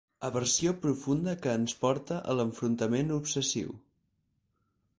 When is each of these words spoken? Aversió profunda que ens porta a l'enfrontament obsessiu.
Aversió 0.27 0.71
profunda 0.85 1.35
que 1.43 1.53
ens 1.59 1.75
porta 1.83 2.17
a 2.33 2.35
l'enfrontament 2.39 3.13
obsessiu. 3.19 3.77